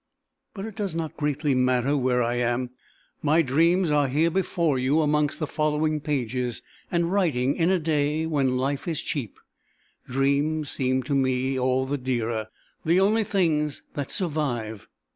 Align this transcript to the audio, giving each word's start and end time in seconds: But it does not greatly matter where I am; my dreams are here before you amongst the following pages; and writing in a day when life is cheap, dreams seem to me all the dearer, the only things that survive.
But 0.55 0.65
it 0.65 0.75
does 0.75 0.95
not 0.95 1.15
greatly 1.15 1.53
matter 1.53 1.95
where 1.95 2.23
I 2.23 2.33
am; 2.33 2.71
my 3.21 3.43
dreams 3.43 3.91
are 3.91 4.07
here 4.07 4.31
before 4.31 4.79
you 4.79 4.99
amongst 4.99 5.37
the 5.37 5.45
following 5.45 5.99
pages; 6.01 6.63
and 6.91 7.11
writing 7.11 7.55
in 7.55 7.69
a 7.69 7.77
day 7.77 8.25
when 8.25 8.57
life 8.57 8.87
is 8.87 9.03
cheap, 9.03 9.37
dreams 10.07 10.71
seem 10.71 11.03
to 11.03 11.13
me 11.13 11.59
all 11.59 11.85
the 11.85 11.99
dearer, 11.99 12.47
the 12.83 12.99
only 12.99 13.23
things 13.23 13.83
that 13.93 14.09
survive. 14.09 14.87